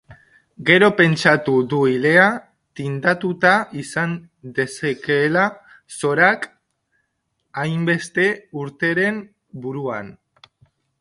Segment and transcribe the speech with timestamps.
[0.67, 2.23] Gero pentsatu du ilea
[2.79, 3.53] tindatuta
[3.83, 4.17] izan
[4.57, 5.45] dezakeela
[5.99, 6.51] Sorak
[7.65, 8.29] hainbeste
[8.67, 9.25] urteren
[9.67, 10.15] buruan.